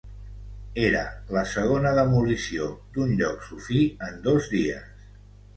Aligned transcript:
Era 0.85 1.01
la 1.35 1.43
segona 1.51 1.91
demolició 1.99 2.71
d'un 2.97 3.15
lloc 3.21 3.47
sufí 3.51 3.83
en 4.11 4.21
dos 4.29 4.49
dies. 4.59 5.09